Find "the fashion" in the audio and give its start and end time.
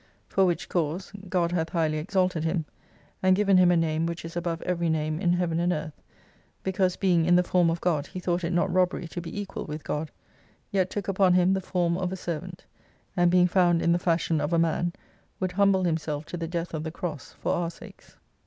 13.91-14.41